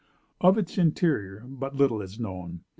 Of 0.39 0.57
its 0.57 0.79
interior, 0.79 1.43
but 1.47 1.75
little 1.75 2.01
is 2.01 2.19
known. 2.19 2.61